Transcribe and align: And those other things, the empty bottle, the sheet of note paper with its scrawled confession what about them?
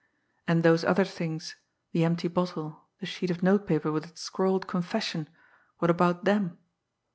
And 0.47 0.63
those 0.63 0.83
other 0.83 1.05
things, 1.05 1.55
the 1.91 2.03
empty 2.05 2.27
bottle, 2.27 2.85
the 2.99 3.05
sheet 3.05 3.29
of 3.29 3.43
note 3.43 3.67
paper 3.67 3.91
with 3.91 4.07
its 4.07 4.23
scrawled 4.23 4.65
confession 4.65 5.29
what 5.77 5.91
about 5.91 6.25
them? 6.25 6.57